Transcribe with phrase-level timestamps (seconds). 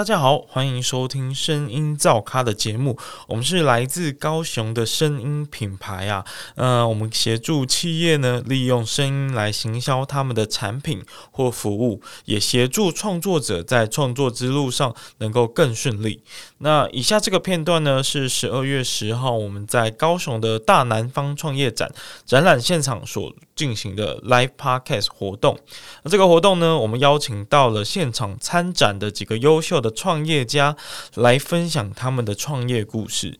[0.00, 2.96] 大家好，欢迎收听声音造咖的节目。
[3.28, 6.24] 我们是来自高雄的声音品牌啊，
[6.54, 16.22] 呃，我们协助企业呢利用声音来行销他们的产品或服务，也协助创作者在创作之路上能够更顺利。
[16.62, 21.92] 那以下这个片段呢，是十二月十号我们在高雄的大南方创业展
[22.24, 25.58] 展览现场所进行的 Live Podcast 活动。
[26.04, 30.76] 那这个活动呢，我们邀请到了现场参展的几个优秀的创业家
[31.14, 33.38] 来分享他们的创业故事。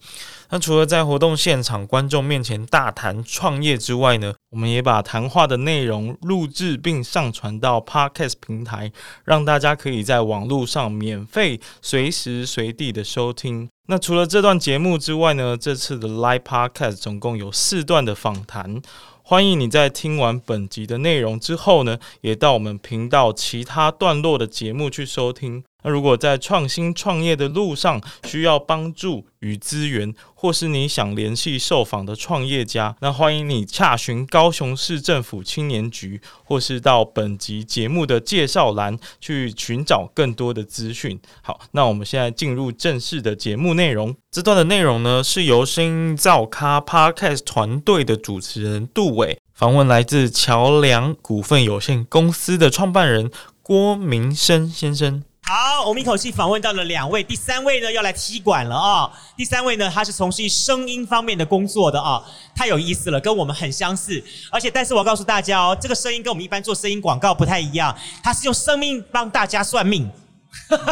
[0.53, 8.91] 那除了在活动现场观众面前大谈创业之外呢，我们也把谈话的内容录制并上传到 Podcast 平台，
[9.25, 13.69] 让大家可以在网络上免费随时随地的收听。
[13.87, 18.83] 那除了这段节目之外呢，这次的 Live Podcast 总共有四段的访谈。
[19.23, 25.63] 欢迎你在听完本集的内容之后呢，也到我们频道其他段落的节目去收听。
[25.83, 41.19] 那如果在创新创业的路上需要帮助与资源，或是你想联系受访的创业家，那欢迎你洽询高雄市政府青年局，或是到本集节目的介绍栏去寻找更多的资讯。
[41.43, 44.15] 好，那我们现在进入正式的节目内容。
[44.31, 53.31] 这段的内容呢，是由声音造咖 Podcast 团队的主持人杜伟访问来自桥梁股份有限公司的创办人
[53.63, 55.23] 郭明生先生。
[55.53, 59.11] 好，我们一口气访问到了两位，第三位呢要来踢馆了啊！
[59.37, 62.23] 第三位呢，他是从事声音方面的工作的啊，
[62.55, 64.23] 太有意思了，跟我们很相似。
[64.53, 67.93] 而且，但是我告诉大家哦，这个声音跟我们一般做声音广告不太一样，
[68.23, 70.09] 他是用生命帮大家算命，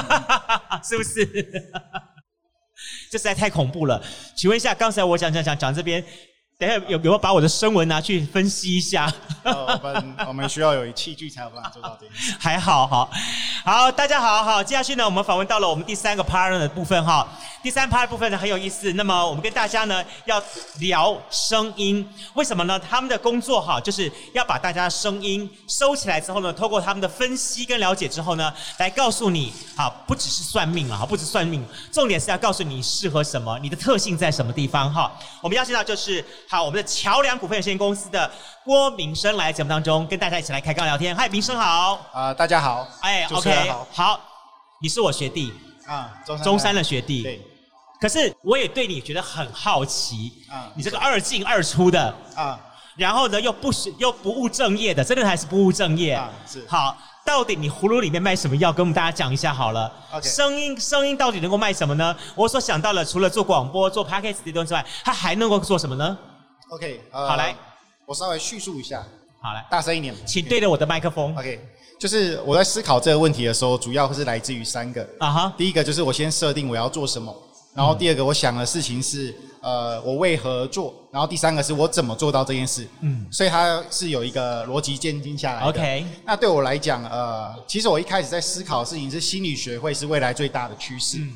[0.83, 1.25] 是不是？
[3.13, 4.03] 这实在太恐怖了。
[4.37, 6.05] 请问一下，刚才我讲讲讲讲这边。
[6.61, 9.09] 等下有有没有把我的声纹拿去分析一下？
[9.45, 12.35] 我们我们需要有器具才有办法做到这件事。
[12.37, 13.09] 还好，好，
[13.65, 14.61] 好，大家好好。
[14.61, 17.29] 接下去呢，我们访问到了我们第三个 partner 的部分哈。
[17.61, 20.43] 第三 part 部分呢很有意思，那么我们跟大家呢要
[20.79, 22.79] 聊声音，为什么呢？
[22.79, 35.13] 他们的工作哈就是要把大家的声音收起来之后呢，透过他们的分析跟了解之后呢，来告诉你，啊，不只是算命啊，不只算命，重点是要告诉你适合什么，你的特性在什么地方哈。
[35.41, 38.31] 我们邀请到就是好我们的桥梁股份有限公司的
[38.65, 41.15] 郭明生来节目当中跟大家一起来开杠聊天。
[41.15, 42.01] 嗨，明生好。
[42.11, 42.89] 啊，大家好。
[43.03, 44.19] 哎，OK，好，
[44.81, 45.53] 你是我学弟。
[45.87, 46.11] 啊，
[46.43, 47.23] 中山的学弟。
[47.23, 47.47] 对。
[48.01, 50.33] 可是我也对你觉得很好奇。
[50.51, 50.73] 啊。
[50.75, 52.15] 你这个二进二出的。
[52.35, 52.59] 啊。
[52.97, 56.15] 然后呢，又不又不务正业的，真的还是不务正业。
[56.15, 56.65] 啊，是。
[56.67, 58.73] 好，到底你葫芦里面卖什么药？
[58.73, 59.93] 跟我们大家讲一下好了。
[60.13, 60.27] OK。
[60.27, 62.17] 声音声音到底能够卖什么呢？
[62.35, 66.17] 我所想到了，除了做广播、做 podcast 这东西之外，它还能够做什么呢
[66.71, 67.01] ？OK。
[67.11, 67.55] 好来，
[68.07, 69.05] 我稍微叙述一下。
[69.41, 71.37] 好来，大声一点，请对着我的麦克风。
[71.37, 71.61] OK。
[71.99, 75.55] 就是我在思考这个问题的时候，主要是来自于三个啊哈。
[75.59, 77.35] 第一个就是我先设定我要做什么，
[77.75, 82.87] 然后第二个我想的事情是呃我为何做，然后第三个是我怎么做到这件事。
[83.01, 85.67] 嗯，所以它是有一个逻辑渐进下来的。
[85.67, 91.19] OK，那对我来讲，呃，其实我一开始在思考的事情是心理学会是未来最大的趋势。
[91.19, 91.33] 嗯，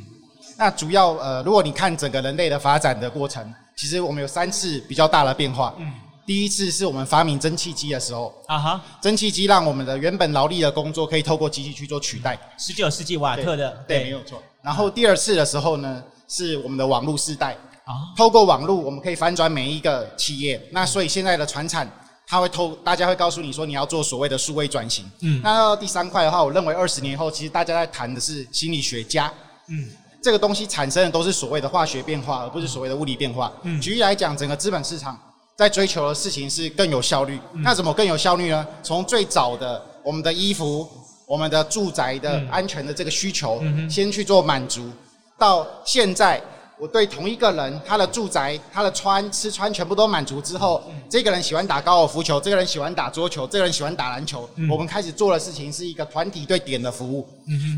[0.57, 5.75] 那主要呃，如果你看整个人类的发展的过程，其实我们有三次比较大的变化。
[5.77, 5.93] 嗯。
[6.25, 12.39] 第一次是我们发明蒸汽机的时候啊哈，蒸汽机让我们的原本劳力的工作可以透过机器去做取代。
[12.57, 14.41] 十九世纪瓦特的，对，没有错。
[14.63, 17.55] 然后第二次的时候呢，是我们的网络时代
[17.85, 20.65] 啊，透过网络我们可以翻转每一个企业。
[20.71, 21.91] 那所以现在的船产，
[22.25, 25.05] 它会透，大家会告诉你说你要做所谓的数位转型。
[25.23, 29.31] 嗯，那到第三块的话，我认为二十年后，其实大家在谈的是心理学家。
[29.67, 29.89] 嗯，
[30.23, 33.53] 这个东西产生的都是所谓的化学变化，而不是所谓的物理变化。
[33.63, 35.19] 嗯，举例来讲，整个资本市场。
[35.55, 38.67] 在追求的事情是更有效率，那怎么更有效率呢？
[38.83, 40.89] 从最早的我们的衣服、
[41.27, 44.91] 我们的住宅的安全的这个需求，先去做满足，
[45.39, 46.43] 到现在。
[46.83, 54.51] 我对同一个人，他的住宅、他的穿吃穿全部都满足之后，这个人喜欢打高尔夫球，这个人喜欢打桌球，这个人喜欢打篮球。
[54.69, 57.25] 我们开始做的事情是一个团体对点的服务。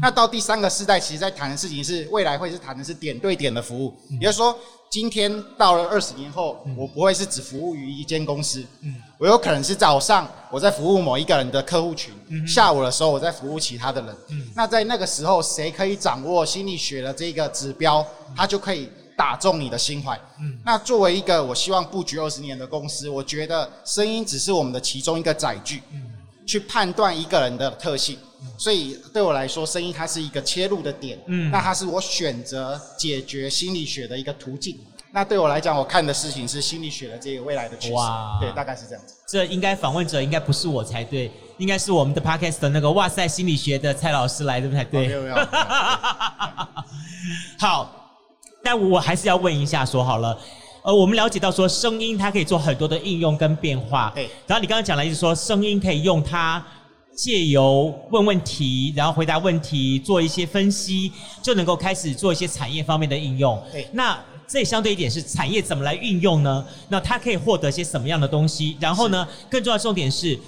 [0.01, 3.95] 那到第三个世代，其实在谈的事情是未来会是谈的是点对点的服务。
[4.19, 4.59] 也就是说，
[4.95, 8.65] 今天到了二十年后，我不会是只服务于一间公司，
[9.19, 12.15] 我有可能是早上我在服务某一个人的客户群，
[12.47, 14.17] 下午的时候我在服务其他的人。
[14.55, 18.07] 那在那个时候，谁可以掌握心理学的这个指标，
[18.37, 18.89] 他就可以。
[19.17, 20.21] 打中你的心怀。
[20.41, 26.03] 嗯，那作为一个我希望布局二十年的公司，我觉得声音只是我们的其中一个载具，嗯，
[26.47, 28.19] 去判断一个人的特性。
[28.59, 31.19] 所以对我来说，声音它是一个切入的点。
[31.27, 34.79] 嗯，那它是我选择解决心理学的一个途径。
[35.13, 37.95] 那对我来讲，我看的事情是心理学的这个未来的趋势。
[37.95, 39.15] 哇，对，大概是这样子。
[39.27, 45.07] 这应该访问者应该不是我才对，应该是我们的 podcast 的那个哇塞心理学的蔡老师来的才对。
[45.07, 45.37] 没有没有。
[47.59, 48.13] 好，
[48.63, 50.37] 但我还是要问一下，说好了，
[50.85, 54.13] 呃，我们了解到说声音它可以做很多的应用跟变化。
[54.15, 54.29] 对。
[54.47, 56.63] 然后你刚刚讲了，意思说声音可以用它
[57.17, 61.11] 借由问问题，然后回答问题，做一些分析，
[61.41, 63.59] 就能够开始做一些产业方面的应用。
[63.73, 63.89] 对。
[63.93, 66.63] 那这相对一点是产业怎么来运用呢？
[66.91, 68.77] 那它可以获得些什么样的东西？
[68.79, 70.39] 然后呢，更重要的重点是，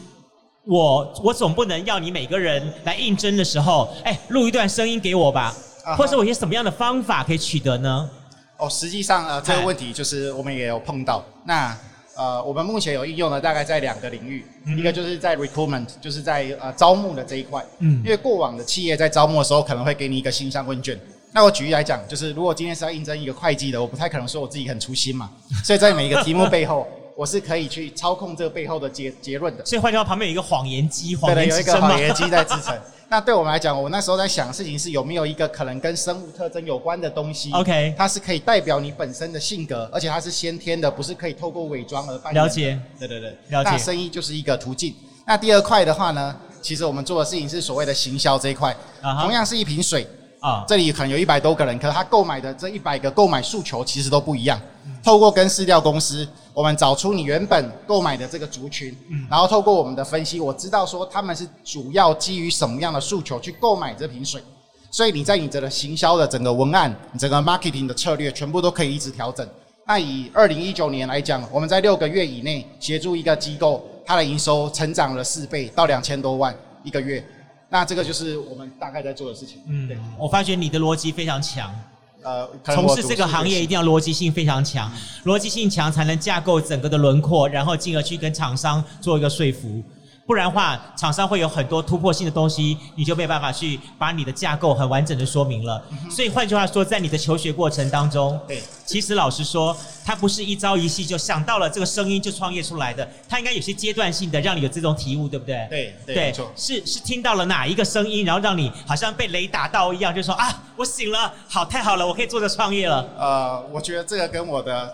[0.67, 5.57] 我我总不能要你每个人来应征的时候，哎，录一段声音给我吧，
[5.97, 8.11] 或者我有些什么样的方法可以取得呢？
[8.59, 11.23] 哦，实际上呃，这个问题就是我们也有碰到。
[11.45, 11.77] 那
[12.17, 17.63] 呃，我们目前有应用的大概在两个领域，一个就是在 recruitment，就是在呃招募的这一块。
[17.81, 20.99] 嗯，因为过往的企业在招募的时候，可能会给你一个信箱问卷。
[21.33, 25.31] 那我举例来讲，就是如果今天是要应征一个会计的，我不太可能说我自己很粗心嘛，
[25.63, 29.63] 所以在每一个题目背后，我是可以去操控这个背后的结结论的。
[29.67, 32.75] 所以换句话，旁边有一个谎言机，谎言有一个谎言机在支撑。
[33.09, 42.43] 那对我们来讲，我那时候在想的事情是有没有一个可能跟生物特征有关的东西？OK，它是可以代表你本身的性格，而且它是先天的，不是可以透过伪装而扮演。
[42.43, 43.71] 了解，对对对，了解。
[43.71, 44.93] 那生意就是一个途径。
[45.25, 48.77] 那第二块的话呢，其实我们做的事情是所谓的行销这一块，
[49.23, 50.07] 同样是一瓶水。
[50.41, 54.61] 啊，这里可能有一百多个人，可是他购买的这一百个购买诉求其实都不一样。
[55.03, 58.97] 透过跟饲料公司，我们找出你原本购买的这个族群，
[59.31, 64.43] 然后透过我们的分析，我知道说他们是主要基于什么样的诉求去购买这瓶水。
[64.91, 69.47] 所以你在你这个行销的整个文案、整个 marketing 的策略，全部都可以一直调整。
[69.87, 77.25] 那以二零一九年来讲，我们在六个月以内协助一个机构，它的营收成长了四倍到两千多万一个月。
[77.69, 79.61] 那这个就是我们大概在做的事情。
[79.67, 81.75] 嗯，对，我发觉你的逻辑非常强。
[82.23, 84.91] 呃，从事这个行业一定要逻辑性非常强，
[85.25, 89.81] 逻辑性强才能架构整个的轮廓，然后进而去跟厂商做一个说服。
[90.27, 95.81] 不然的话，厂商会有很多突破性的东西，你就没办法去把你的架构很完整的说明了。
[96.11, 105.65] 所以换句话说，在你的求学过程当中，对，其实老实说，他不是一朝一夕就想到了这个声音就创业出来的，他应该有些阶段性的让你有这种体悟，对不对？
[105.71, 113.09] 对，对，是是听到了哪一个声音，然后让你好像被雷打到一样，就说啊，我醒了，好，太好了，我可以做着创业了。
[113.17, 114.93] 呃，我觉得这个跟我的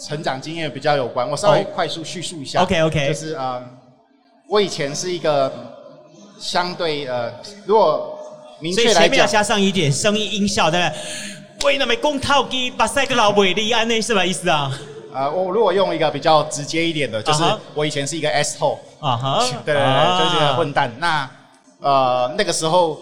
[0.00, 2.62] 成长经验比较有关，我稍微快速叙述一下。
[2.62, 3.62] OK，OK，就是啊。
[4.48, 5.52] 我以前是一个
[6.38, 7.32] 相对呃，
[7.66, 8.18] 如果
[8.60, 11.66] 明确来讲，前面要加上一点声音音效，对不对？
[11.66, 14.24] 为那么公套机把赛个老伟力安内是吧？
[14.24, 14.70] 意思啊？
[15.14, 17.42] 啊，我如果用一个比较直接一点的，就是
[17.72, 20.92] 我以前是一个 S 后啊哈，对对对，就是混蛋。
[20.98, 21.30] 那
[21.80, 22.98] 呃那个时候，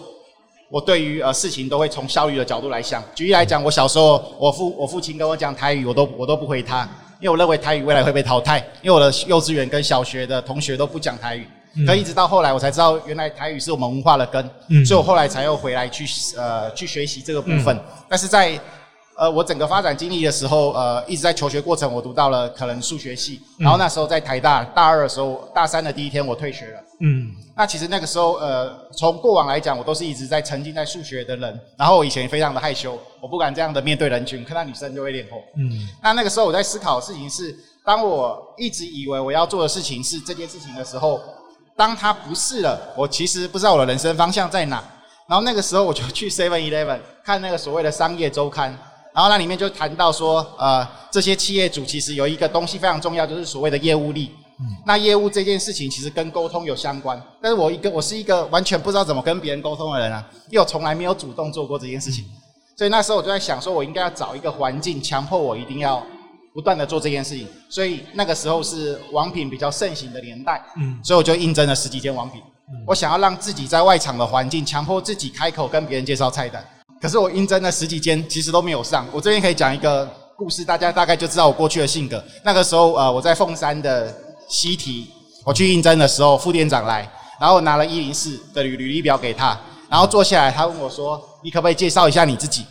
[0.69, 3.03] 我对于呃事情都会从效率的角度来想。
[3.13, 6.87] 举例来讲，我小时候，我父我父亲跟我讲台语，我都我都不回他。
[7.23, 11.47] 因为我认为台语未来会被淘汰，因为我的幼稚园跟小学的同学都不讲台语，
[11.87, 14.43] 可一直到后来我才知道，原来台语是我们文化的根，
[14.85, 16.03] 所以我后来才又回来去
[16.35, 17.79] 呃去学习这个部分。
[18.09, 18.59] 但是在
[19.17, 26.79] 呃我整个发展经历的时候，呃一直在求学过程，我读到了可能数学系，然后那时候在台大大二的时候，大三的第一天我退学了。
[27.01, 31.59] 嗯，那其实那个时候，呃，从过往来讲，我都是一直在沉浸在数学的人。
[31.77, 35.41] 然后我以前非常的害羞，我不敢这样的面对人群，看到女生就会脸红。
[35.57, 41.19] 嗯，那那个时候我在思考的事情是，当我一直以为我要做的事情是这件事情的时候，
[41.75, 44.81] 当它不是了，我其实不知道我的人生方向在哪。
[45.27, 48.77] 然后那个时候我就去 Seven Eleven 看那个所谓的商业周刊，
[49.13, 54.31] 然后那里面就谈到说，呃，这些企业主其实有一个东西非常重要，就是所谓的业务力。
[54.85, 62.23] 那业务这件事情其实跟沟通有相关，但是我一个我是一个完全不知道怎么跟别人沟通的人啊，因为我从来没有主动做过这件事情，
[62.77, 66.01] 所以那时候我就在想，说我应该要找一个环境，强迫我一定要
[66.53, 67.45] 不断的做这件事情。
[67.67, 72.41] 所以那个时候是网品比较盛行的年代，嗯，所以我就应征了十几间网品，
[72.87, 76.63] 我想要让自己在外场的环境，强迫自己开口跟别人介绍菜单。
[77.03, 79.05] 可是我应征了十几间，其实都没有上。
[79.11, 82.23] 我这边可以讲一个故事，大家大概就知道我过去的性格。
[82.45, 84.11] 那个时候呃，我在凤山的。
[84.49, 85.07] 西提，
[85.45, 89.57] 我去应征的时候，副店长来，然后拿了一零四的履履历表给他，
[89.89, 92.65] 然后坐下来，他问我说：“你可不可以介绍一下你自己？”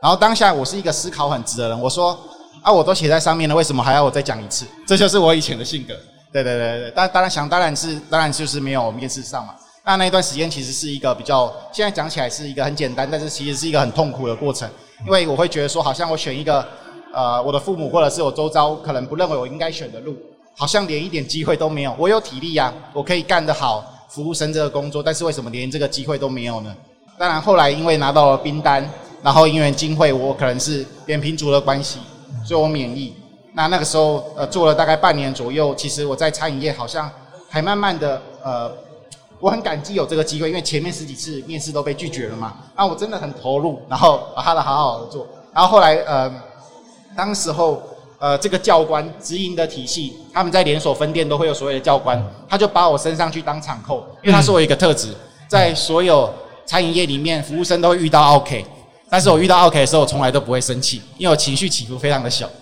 [0.00, 2.18] 然后当下我是一个思考很直的人，我说
[2.62, 5.92] ：“啊，我都写在上面了，为什么还要我再讲一次？”这就是我以前的性格。
[6.32, 9.54] 对对对对，当当然想当然是当然就是没有面试上嘛。
[9.88, 14.68] 那那一段时间其实是一个比较，现在讲起来是一个很简单，但是其实是一个很痛苦的过程，
[15.06, 16.62] 因为我会觉得说，好像我选一个
[17.10, 20.14] 呃我的父母或者是我周遭可能不认为我应该选的路。
[20.54, 21.94] 好像连一点机会都没有。
[21.96, 26.76] 我有体力呀，我可以干得好服务生这个工作，但是为什么连这个机会都没有呢？
[27.16, 28.86] 当然后来因为拿到了兵单，
[29.22, 32.00] 然后因为机会，我可能是扁平足的关系，
[32.44, 33.14] 所以我免疫。
[33.54, 37.10] 那那个时候呃做了大概半年左右，其实我在餐饮业好像
[37.48, 38.70] 还慢慢的呃，
[39.40, 42.56] 我很感激有这个机会，因为前面十几次面试都被拒绝了嘛。
[42.76, 45.26] 那我真的很投入，然后把它的好好的做。
[45.54, 46.32] 然后后来呃，
[47.16, 47.82] 当时候
[48.18, 55.14] 呃这个教官直营的体系，他们在连锁分店都会有所谓的教官，他就把我升上去当场控，因为他是我一个特质，
[55.46, 56.32] 在所有
[56.66, 58.64] 餐饮业里面，服务生都会遇到 OK，
[59.08, 62.48] 但是我遇到 OK 的时候，我从来都不会生气，因为我情绪起伏非常的小。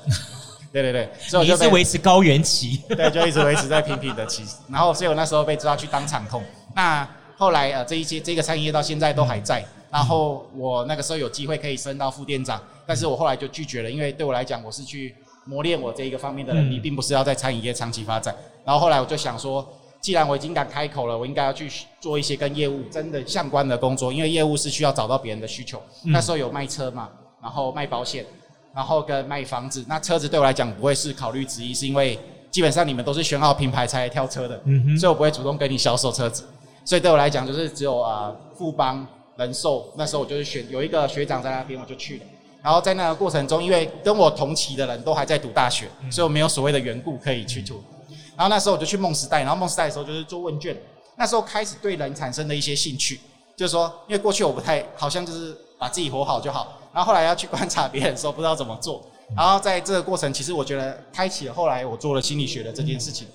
[0.73, 4.45] 对对对，所以我就一直维持高原期，对，就一直维持在平平的期。
[4.69, 6.45] 然后，所以我那时候被抓去当场控。
[6.77, 9.65] 那后来呃，这一些这个餐饮业到现在都还在。
[9.91, 15.15] 然后我那个时候有机会可以升到副店长，但是我后来就拒绝了，因为对我来讲，我是去
[15.47, 18.35] 磨练我这一个方面的能力，并不是要在餐饮业长期发展。
[18.63, 19.67] 然后后来我就想说，
[20.03, 25.83] 既然我已经敢开口了，我应该要去做一些跟业务真的相关的工作，因为业务是需要找到别人的需求。
[26.05, 27.09] 那时候有卖车嘛，
[27.43, 28.25] 然后卖保险。
[28.75, 32.19] 然后跟卖房子，那车子对我来讲不会是考虑之一，是因为
[32.51, 34.61] 基本上你们都是选好品牌才来挑车的，
[35.01, 36.45] 所以我不会主动跟你销售车子。
[36.87, 39.05] 所以对我来讲，就是只有啊富邦
[39.37, 42.25] 人寿，那时候我就是选有一个学长在那边，我就去了。
[42.63, 47.81] 然后在那个过程中，因为跟我同期的人都还在读大学，所以我没有所谓的缘故可以去做。
[48.37, 50.77] 然后那时候我就去梦时代，然后梦时代的时候就是做问卷，
[51.17, 53.21] 那时候开始对人产生了一些兴趣，
[53.57, 56.79] 就是说，因为过去我不太好像就是把自己活好就好。
[56.95, 59.05] 然后后来要去观察别人的时候，不知道怎么做。
[59.37, 63.27] 然后在这个过程，其实我觉得开启了后来我做了心理学的这件事情。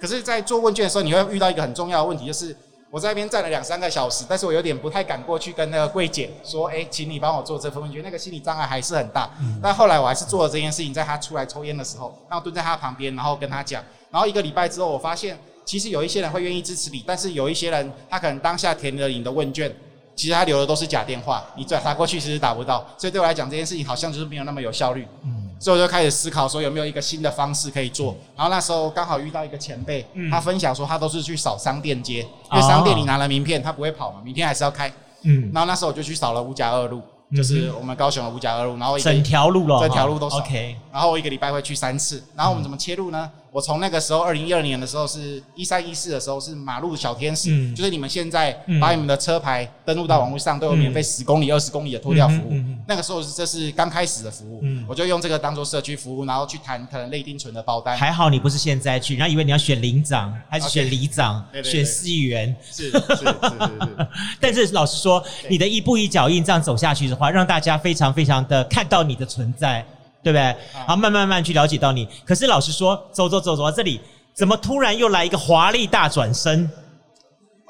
[0.00, 2.54] 可是，在做问卷的时候，你会遇到一个很重要的问题，就是
[2.96, 9.28] 我在那边站了两三个小时，但是我有点不太敢过去跟那个柜姐说：“哎，请你帮我做这份问卷。”那个心理障碍还是很大。
[9.62, 13.84] 但后来我还是做了这件事情，在他出来抽烟的时候，然后蹲在他旁边，然后跟他讲。
[14.10, 19.70] 然后一个礼拜之后，我发现其实有一些人会愿意支持你，但是有一些人他可能当下填了你的问卷。
[20.14, 25.06] 其实他留的都是假电话，你转发过去其实打不到，所以对我来讲这件事情好像就是没有那么有效率。
[25.22, 28.16] 嗯，所以我就开始思考说有没有一个新的方式可以做。
[28.36, 34.92] 然后那时候刚好遇到一个前辈，他分享说他都是去扫商店街，因为商店里拿了名片他不会跑嘛，明天还是要开。
[35.22, 37.02] 嗯，然后那时候我就去扫了五甲二路。
[37.34, 40.36] 就是我们高雄的五甲二路，然后整条路了，整条路都是。
[40.36, 40.76] OK。
[40.92, 43.28] 然后我一个礼拜会去三次，然后我们怎么切入呢？
[43.56, 52.52] 我从那个时候二零一二年的时候是一三一四的时候是马路小天使，就是你们现在把你们的车牌登录到网络上都有免费十公里、二十公里的拖吊服务。
[52.86, 57.96] 那个时候这是刚开始的服务，我就用这个当做社区服务，然后去谈可能内定存的包单。
[57.96, 62.54] 还好你不是现在去，然后以为你要选领长还是选里长，选司议员。
[62.70, 64.08] 是是是是是。
[64.38, 69.82] 但是老实说，你的一步一脚印这样走下去的话，让大家非常非常的看到你的存在。
[70.22, 70.42] 对不对？
[70.74, 72.08] 然后慢慢慢去了解到你。
[72.24, 74.00] 可是老实说，走走走走到这里，
[74.34, 76.68] 怎么突然又来一个华丽大转身，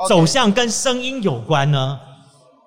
[0.09, 2.01] 走向跟声音有关呢？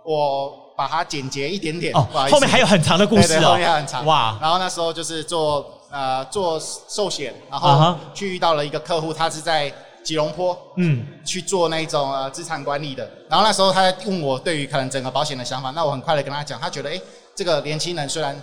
[0.06, 1.92] 我把它简洁一点点。
[1.96, 4.06] 哦，后面还有很长的故事哦，后面很长。
[4.06, 4.38] 哇！
[4.40, 13.10] 然后那时候就是做呃做寿险，然后去遇到了一个客户，他是在吉隆坡，嗯，去做那种呃资产管理的。
[13.28, 17.02] 然后那时候他在问我对于可能整个保险的想法，那我很快的跟他讲，他觉得哎，
[17.36, 18.40] 这个年轻人虽然。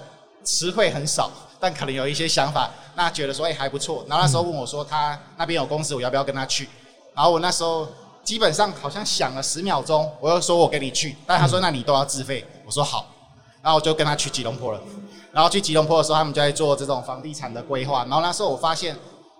[0.47, 4.03] 词汇很少，但可能有一些想法，那觉得说哎还不错。
[4.09, 6.69] 然后那时候问我说他那边有公司，我要不要跟他去？
[7.15, 7.87] 然后我那时候
[8.23, 12.47] 基本上好像想了十秒钟，我又说我跟你去，但他说那你都要自费。
[12.65, 13.07] 我说好，
[13.61, 14.81] 然后我就跟他去吉隆坡了。
[15.33, 18.05] 然后去吉隆坡的时候，他们就在做这种房地产的规划。
[18.05, 18.97] 然后那时候我发现。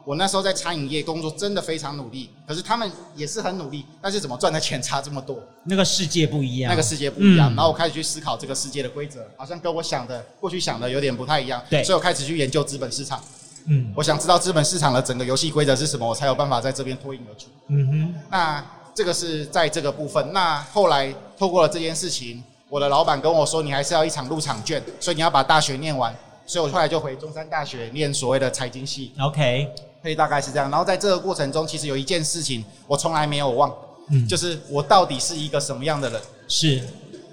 [0.07, 2.31] 我那时候在餐饮业工作，真的非常努力。
[2.47, 5.37] 可是他们也是很努力，但是怎么赚的钱差这么多？
[5.65, 6.71] 那个世界不一样。
[6.71, 7.49] 那个世界不一样。
[7.57, 11.61] 然后我开始去思考这个世界的规则，好像跟我想的过去想的有点不太一样。
[11.69, 11.83] 对。
[11.83, 13.21] 所以我开始去研究资本市场。
[13.65, 13.93] 嗯。
[13.97, 17.49] 我想知道资本市场的整个游戏规则是什么，我才有办法在这边脱颖而出。
[17.67, 18.15] 嗯哼。
[18.31, 20.33] 那这个是在这个部分。
[20.33, 26.15] 那后来透过了这件事情，我的老板跟我说，你还是要一场入场券，所以你要把大学念完。
[26.49, 29.13] 所以我后来就回中山大学念所谓的财经系。
[29.21, 29.69] OK。
[30.07, 33.75] 所以大概是这样，然后在这个过程中，其实有一件事情我从来没有忘，
[34.09, 36.23] 嗯，就是我到底是一个什么样的人？
[36.47, 36.81] 是。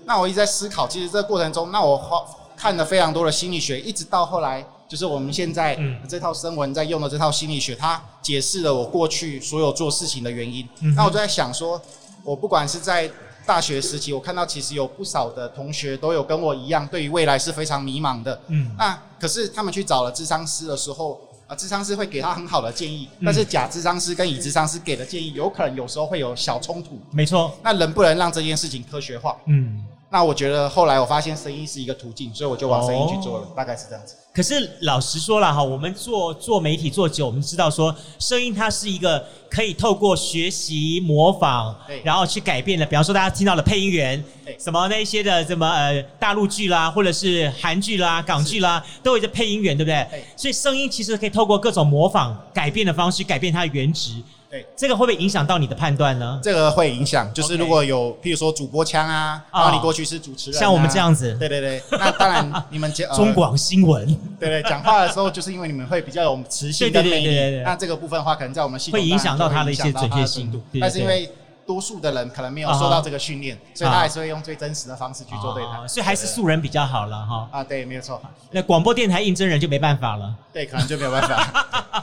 [0.06, 2.25] 那我一直在思考，其实这个过程中，那我花
[2.58, 5.77] 看了非常多的心理学，一直到后来，就是我们现在
[6.10, 10.68] 这套声文在用的这套心理学，它解释了我过去所有做事情的原因。
[10.96, 11.80] 那我就在想说，
[12.24, 13.08] 我不管是在
[13.46, 18.42] 大学时期，我看到其实有不少的同学都有跟我一样，对于未来是非常迷茫的。
[18.48, 18.72] 嗯。
[18.80, 21.22] 那可是他们去找了智商师的时候。
[21.53, 27.00] 啊，智商师会给他很好的建议，但是假智商师跟乙智商师给的建议，有可能有时候会有小冲突。
[27.12, 29.38] 没错，那能不能让这件事情科学化？
[29.45, 34.15] 嗯，那我觉得后来我发现声音是一个途径，所以我就往声音去做了，大概是这样子。
[34.32, 42.86] 可是老实说了哈，我们做做媒体做久，我们知道说声音它是一个可以透过学习模仿，然后去改变的。
[42.86, 44.24] 比方说大家听到的配音员，
[44.60, 50.24] 什么那些的什么呃大陆剧啦，或者是韩剧啦、港剧啦，都有一个配音员，对不对？
[50.36, 54.22] 所以声音其实可以透过各种模仿改变的方式，改变它的原值。
[54.53, 56.39] 对，这个会不会影响到你的判断呢？
[56.43, 64.05] 这个会影响，就是如果有譬如说主播腔啊，然后你过去是主持人，像我们这样子，对对对，那当然 你们中广新闻，
[64.39, 71.27] 对对，讲话的时候就是因为你们会比较有磁性的魅力，那这个部分的话，可能在我们系统会影响到他的一些准确性度，但是因为
[71.65, 77.50] 多数的人可能没有受到这个训练，所以他还是会用最真实的方式去做对谈，所以还是素人比较好了哈。
[77.51, 78.22] 啊，对，没有错。
[78.51, 82.02] 那广播电台应征人就没办法了，对，可能就没有办法。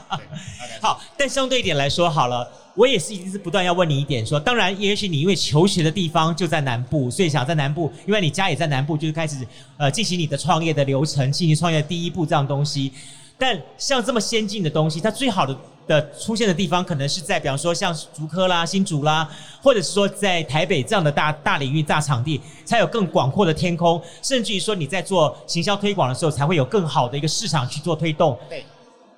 [1.21, 2.51] 但相对一点来说，好了。
[2.73, 9.45] 我也是一直不断要问你一点，说当然，也许你因为求学的地方就在南部，所以想在南部，因为你家也在南部，就是开始
[9.77, 12.91] 呃进行你的创业的流程，进行创业的第一步这样东西。
[13.37, 19.29] 但像这么先进的东西，它最好的的出现的地方，可能是在比方说像竹科啦、新竹啦，
[19.61, 28.39] 或者是说在台北这样的大大领域、大场地，才有更广阔的天空，甚至于说你在做行销推广的时候，才会有更好的一个市场去做推动。
[28.49, 28.63] 对。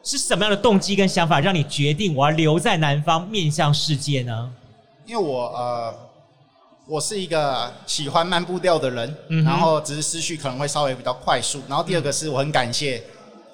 [0.04, 4.52] 是什么样的动机跟想法让你决定我要留在南方面向世界呢？
[5.06, 5.94] 因为我呃，
[6.86, 11.62] 我是一个喜欢慢步调的人，然后只是思绪可能会稍微比较快速。
[11.70, 13.02] 然后第二个是我很感谢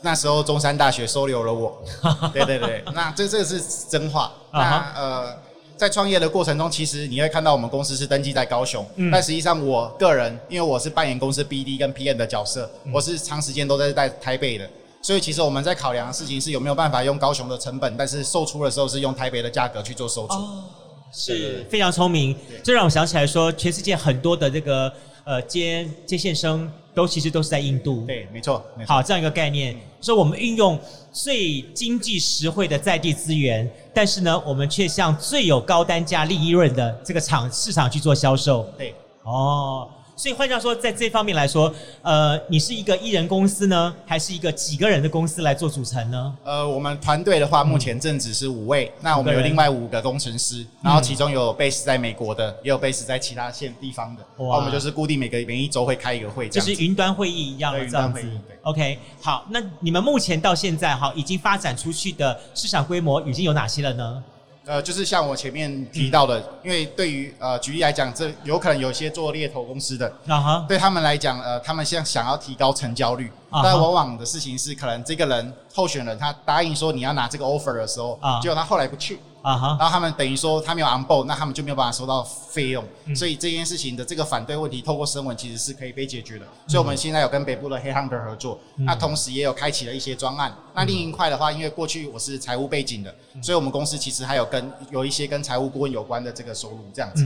[0.02, 1.80] 那时候中山大学收留了我。
[2.34, 4.32] 对对对，那这这个是真话。
[4.52, 5.38] 那呃，
[5.78, 14.68] 在创业的过程中，其实你会看到我们公司是登记在高雄，但实际上我个人因为我是扮演公司 BD 跟 PM 的角色，我是长时间都在在台北的。
[15.10, 20.36] 所以其实我们在考量的事情是有没有办法用高雄的成本，但是售出的时候是用台北的价格去做售出。
[20.36, 20.66] 哦，
[21.12, 22.38] 是非常聪明。
[22.64, 28.06] 这让我想起来说，全世界很多的这个呃接接线生都其实都是在印度。
[28.06, 28.64] 对，没错。
[28.86, 30.80] 好，这样一个概念，说我们运用
[31.12, 38.72] 最经济实惠的在地资源，但是呢，我们却向最有高单价利润的这个厂市场去做销售。
[38.78, 39.90] 对，哦。
[40.20, 46.36] 所以换句话说，在这方面来说，呃，你是一个艺人公司呢，还是一个几个人的公司来做组成呢？
[46.44, 54.44] 呃，我们团队的话，目前正值是五位，那我们有另外五个工程师，然后其中有 base 在美国的，也有 base 在其他县地方的。
[54.44, 54.58] 哇！
[54.58, 58.22] 我们就是固定每个每一周会开一个会，就是云端会议一样的这样子。
[58.64, 64.22] OK，好，那你们目前到现在哈，已经发展出去的市场规模已经有哪些了呢？
[64.70, 79.20] 呃，就是像我前面提到的，因为对于呃举例来讲，这有可能有些做猎头公司的，啊哈，对他们来讲，呃，他们现在想要提高成交率，但往往的事情是，可能这个人候选人他答应说你要拿这个 offer 的时候，结果他后来不去。
[79.42, 82.84] 啊哈，然后他们等于说他没有 on board，那他们就没有办法收到费用，
[83.16, 86.46] 所以这件事情的这个反对问题，透过声纹其实是可以被解决的。
[86.68, 90.54] 所以我们现在有跟北部的黑 hunter 合作，那同时也有开启了一些专案。
[90.74, 97.26] 那另一块的话，因为过去我是财务背景的，所以我们公司其实还有跟有一些跟财务顾问有关的这个收入这样子。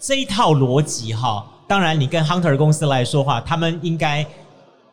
[0.00, 4.26] 这一套逻辑哈，当然你跟 hunter 公司来说话，他们应该。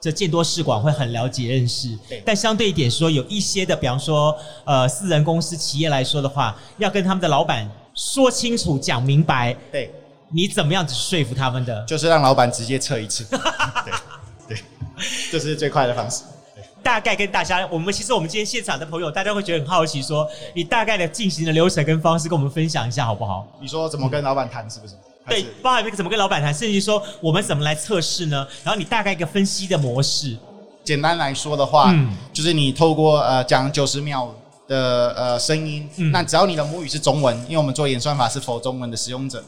[0.01, 4.35] 这见多识广会很了解认识，但相对一点说，有一些的，比方说，
[4.65, 9.55] 呃，私人公司企业来说的话，要跟他们的老板说清楚、讲明白。
[9.71, 9.93] 对，
[10.29, 11.85] 你怎么样子说服他们的？
[11.85, 13.23] 就是让老板直接测一次。
[13.85, 14.57] 对，对，
[15.31, 16.23] 这是最快的方式。
[16.81, 23.47] 大概跟大家，我们其实我们今天现场的朋友，大家会觉得很好奇，说你大概的进行的流程跟方式，跟我们分享一下好不好？
[23.61, 24.95] 你说怎么跟老板谈，是不是？
[25.27, 28.47] 对，包含那个怎么跟老板谈，甚至说我们怎么来测试呢？
[28.63, 30.35] 然后你大概一个分析的模式。
[30.83, 31.93] 简单来说的话，
[32.33, 34.33] 就是你透过呃讲九十秒
[34.67, 39.43] 的呃声音，那只要你的母语是中文，因为我们做演算法是否中文的使用者，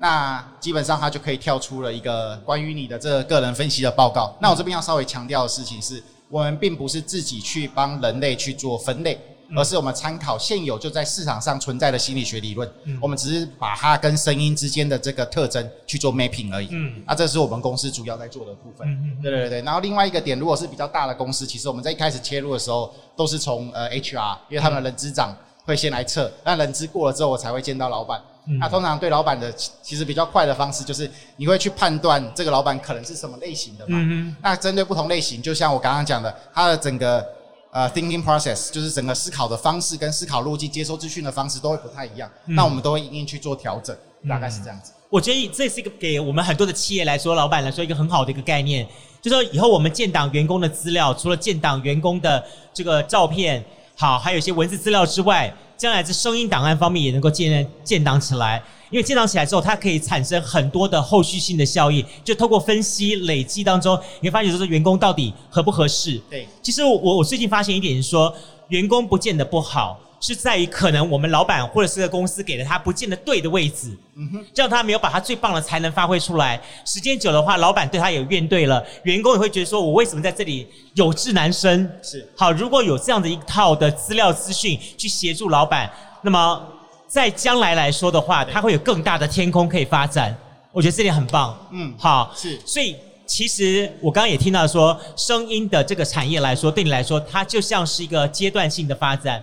[0.00, 4.34] 那基本上它就可以跳出了一个关于你的这个个人分析的报告。
[4.40, 9.20] 那我这边要稍微强调的事情是，我们并不是自己去帮人类去做分类。
[9.56, 16.68] 而是我们参考现有就在市场上存在的心理学理论，我们只是把它跟声音之间的这个特征去做 mapping 而已。
[16.70, 18.86] 嗯，那这是我们公司主要在做的部分。
[19.22, 19.62] 对对对。
[19.62, 25.34] 然后另外一个点，如果是比较大的公司，其实我们在一开始切入的时候，都是从呃 HR，因为他们的人资长
[25.64, 28.20] 会先来测，那人资过了之后，我才会见到老板。
[28.60, 33.98] 那通常对老板的其实比较快的方式，就是你会去判断这个老板可能是什么类型的嘛。
[33.98, 37.26] 嗯那针对不同类型，就像我刚刚讲的，他的整个。
[37.70, 43.94] 呃，thinking process 就是整个思考的方式跟思考路径、接收资讯的方式都会不太一样，那我们都会一定去做调整，
[44.28, 44.92] 大概是这样子。
[45.10, 48.86] 我觉得这是一个给我们很多的企业来说，老板来说一个很好的一个概念，
[49.20, 53.64] 就说以后我们建档员工的资料，除了建档员工的这个照片，
[53.96, 58.62] 好，还有一些文字资料之外，将来在声音档案方面也能够建建档起来。
[58.90, 66.18] 因为建档起来之后，它可以产生很多的后续性的效益，就透过分析累积当中，你会发现说员工到底合不合适。
[66.30, 68.34] 对，其实我我最近发现一点是说，
[68.68, 70.00] 员工不见得不好。
[70.20, 76.60] 是在于可能我们老板或者是个公司给了他不见得对的位置，嗯哼，这样他没有把他最棒的才能发挥出来。
[76.84, 81.88] 时间久的话，老板对他有怨对了，员工也会觉得说，我为什么在这里有志难伸？
[82.02, 85.88] 是好，如果有这样的一套的资料资讯去协助老板，
[86.22, 86.62] 那么
[87.06, 90.36] 在将来来说的话，他会有更大的天空可以发展。
[90.72, 91.56] 我觉得这点很棒。
[91.70, 92.60] 嗯，好，是。
[92.66, 99.42] 所以其实我刚刚也听到说，声音的这个产业来说，对你来说，它就像是一个阶段性的发展。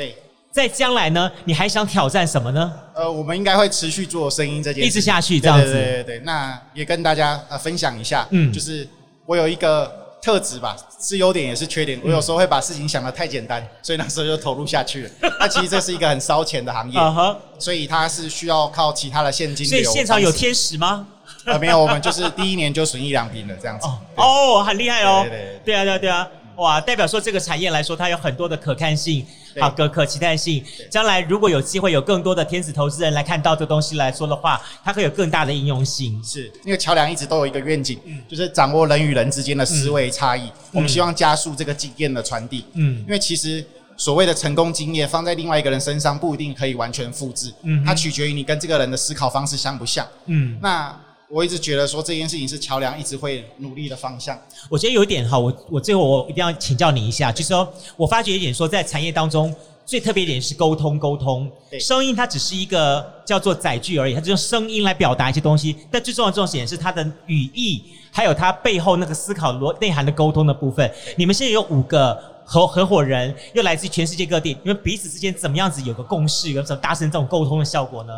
[0.00, 0.16] 对，
[0.50, 2.72] 在将来呢，你还想挑战什么呢？
[2.94, 5.70] 呃，我们应该会持续做声音这件事，一直下去这样子。
[5.70, 8.88] 对对对，那也跟大家呃分享一下，嗯，就是
[9.26, 12.00] 我有一个特质吧，是优点也是缺点。
[12.02, 15.10] 我有时候会把事情想的太简单，所以那时候就投入下去了。
[15.38, 16.98] 那其实这是一个很烧钱的行业，
[17.60, 19.82] 所以它是需要靠其他的现金流。
[19.82, 21.06] 所以现场有天使吗？
[21.44, 23.86] 呃，没有，我们就是第一年就损一两瓶了这样子。
[24.16, 25.26] 哦，很厉害哦。
[25.28, 26.28] 对对对啊对啊对啊。
[26.56, 29.24] 哇，代表说这个产业来说，它有很多的可看性，
[29.58, 30.62] 好可可期待性。
[30.90, 36.22] 将来如果有机会有更多的天使投资人来看到这东西来说的话，它会有更大的应用性。
[36.22, 40.50] 是因为桥梁一直都有一个愿景，就是掌握人与人之间的思维差异。
[40.72, 42.64] 我们希望加速这个经验的传递。
[42.74, 43.64] 嗯，因为其实
[43.96, 47.52] 所谓的成功经验放在另外一个人身上不一定可以完全复制。
[47.62, 50.06] 嗯，它取决于你跟这个人的思考方式相不像。
[50.26, 50.94] 嗯，那。
[51.30, 54.36] 我一直觉得说这件事情是桥梁一直会努力的方向。
[54.68, 59.54] 我觉得有一点哈，我我最后我一定要请教你一下，就是说我发觉一点说，在产业当中
[59.86, 61.48] 最特别一点是沟通，沟通。
[61.78, 65.76] 声音它只是一个叫做载具而已，它就用声音来表达一些东西。
[65.88, 70.92] 但最重要的重点是它的语义，还有它背后那个思考逻内涵的沟通的部分。
[71.16, 78.12] 你们现在有五个合合伙人，又来自全世界各地，你们彼此之间怎么样子有个共识，有什么达成这种沟通的效果呢？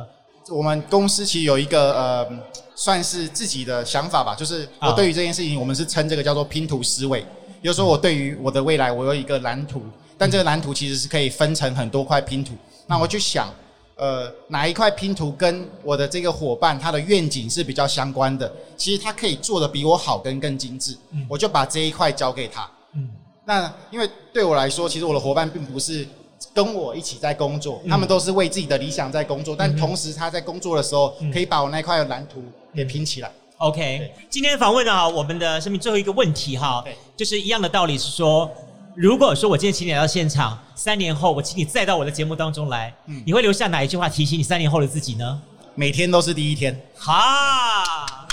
[0.49, 2.29] 我们公司其实有一个呃，
[2.75, 7.21] 算是自己的想法吧，就是我对于这件事情，我们是称这个叫做拼图思维。
[7.61, 9.83] 比如说，我对于我的未来，我有一个蓝图，
[10.19, 12.55] 但这个蓝图其实是可以分成很多块拼图。
[12.89, 13.49] 那我就想，
[13.95, 18.53] 呃，哪一块拼图跟我的这个伙伴他的愿景是比较相关的？
[18.77, 20.97] 其实他可以做的比我好，跟更精致。
[21.29, 22.69] 我就把这一块交给他。
[22.95, 23.09] 嗯，
[23.45, 26.07] 那因为对我来说，其实我的伙伴并不是。
[26.55, 32.43] 跟我一起在工作，他们都是为自己的理想在工作，但同时他在工作的时候，可以把我那块蓝图
[32.75, 33.31] 给拼起来。
[33.59, 36.85] OK，今天访问的哈，我们的生命最后一个问题哈，
[37.17, 38.51] 就是一样的道理是说，
[38.95, 42.93] 如果说我今天请你来到现场，三年后我请你再到我的节目当中来，
[43.25, 45.41] 你会留下哪一句话提醒你三年后的自己呢？
[45.75, 46.79] 每天都是第一天。
[46.97, 47.82] 哈。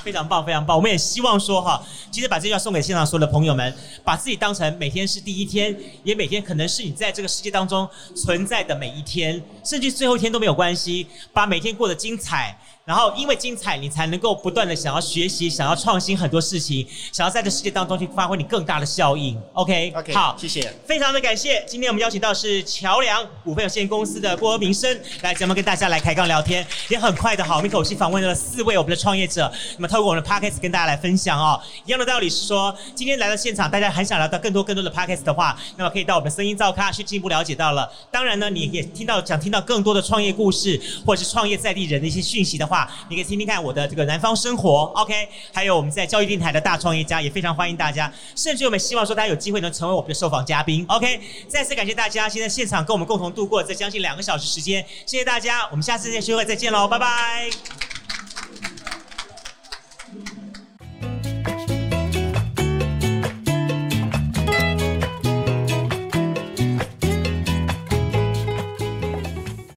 [0.04, 0.76] 非常棒，非常棒！
[0.76, 12.58] 我们也希望说哈，其实把这句话送给现场所有的朋友们，把自己当成每天是第一天，也每天可能是你在这个世界当中存在的每一天，甚至最后一天都没有关系，把每天过得精彩。
[12.90, 19.40] 然后，因为精彩，你才能够不断的想要学习，想要创新很多事情，想要在这世界当中去发挥你更大的效应。
[19.54, 21.64] OK，OK，好，谢谢，非常的感谢。
[21.68, 31.62] 今天我们邀请到是桥梁股份有限公司的郭明生来节目跟大家来开杠聊天，也很快的，好，我们一口气访问了四位我们的创业者，那么透过我们的 Podcast 跟大家来分享哦。
[31.86, 37.88] 一样的道理是说，今天来到现场，大家很想聊到更多更多的 Podcast 的话，那么可以到我们的声音造咖去进一步了解到了。
[38.10, 42.66] 当然呢，你也听到想听到更多的创业故事，或者是创业在地人的一些讯息的
[43.10, 43.60] 你可以听听看。
[43.60, 51.20] 我的这个南方生活，OK，还有我们在教育电台的大创业家也非常欢迎大家，甚至我们希望说大家有机会能成为我们的受访嘉宾，OK。
[51.48, 57.99] 再次感谢大家现在现场跟我们共同度过这将近两个小时时间，谢谢大家，我们下次再聚会再见喽，拜拜。